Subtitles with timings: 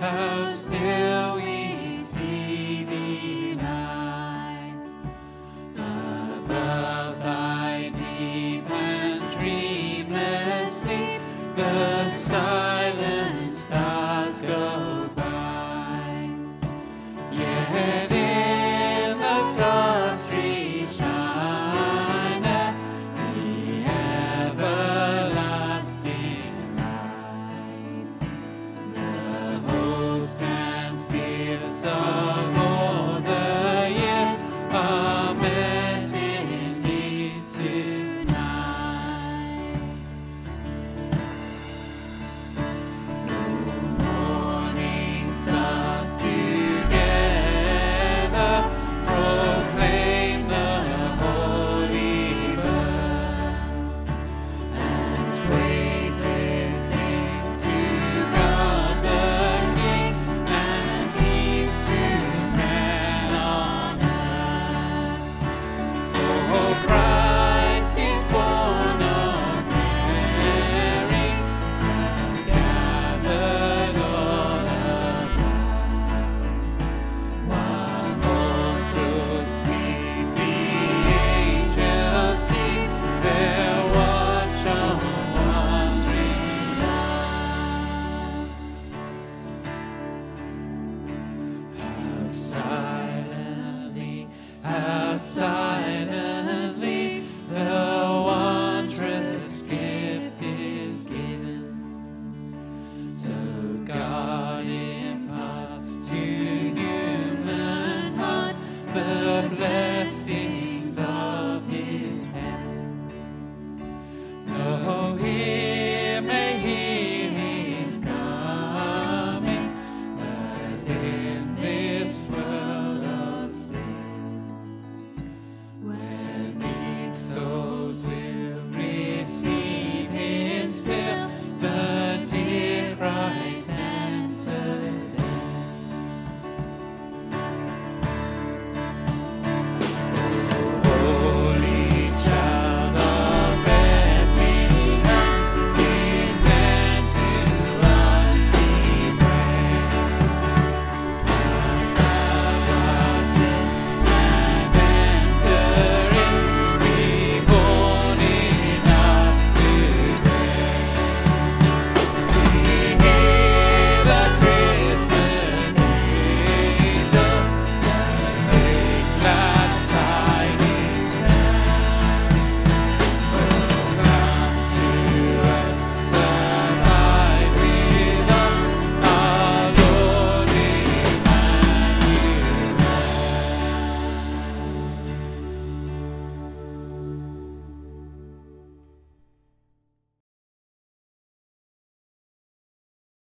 [0.00, 0.39] have